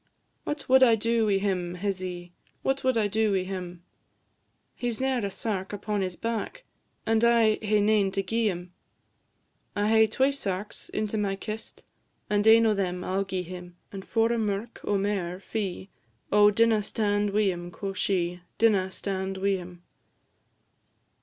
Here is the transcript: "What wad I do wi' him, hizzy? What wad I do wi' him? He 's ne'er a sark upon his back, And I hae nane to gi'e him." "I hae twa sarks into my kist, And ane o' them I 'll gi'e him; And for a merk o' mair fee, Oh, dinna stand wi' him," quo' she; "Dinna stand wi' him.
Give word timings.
"What 0.45 0.67
wad 0.67 0.81
I 0.81 0.95
do 0.95 1.27
wi' 1.27 1.37
him, 1.37 1.75
hizzy? 1.75 2.33
What 2.63 2.83
wad 2.83 2.97
I 2.97 3.07
do 3.07 3.31
wi' 3.33 3.43
him? 3.43 3.83
He 4.73 4.89
's 4.89 4.99
ne'er 4.99 5.23
a 5.23 5.29
sark 5.29 5.73
upon 5.73 6.01
his 6.01 6.15
back, 6.15 6.63
And 7.05 7.23
I 7.23 7.59
hae 7.61 7.81
nane 7.81 8.09
to 8.13 8.23
gi'e 8.23 8.47
him." 8.47 8.73
"I 9.75 9.89
hae 9.89 10.07
twa 10.07 10.33
sarks 10.33 10.89
into 10.89 11.19
my 11.19 11.35
kist, 11.35 11.83
And 12.31 12.47
ane 12.47 12.65
o' 12.65 12.73
them 12.73 13.03
I 13.03 13.15
'll 13.15 13.25
gi'e 13.25 13.43
him; 13.43 13.77
And 13.91 14.03
for 14.03 14.31
a 14.33 14.39
merk 14.39 14.79
o' 14.83 14.97
mair 14.97 15.39
fee, 15.39 15.91
Oh, 16.31 16.49
dinna 16.49 16.81
stand 16.81 17.29
wi' 17.29 17.51
him," 17.51 17.69
quo' 17.69 17.93
she; 17.93 18.41
"Dinna 18.57 18.89
stand 18.89 19.37
wi' 19.37 19.57
him. 19.57 19.83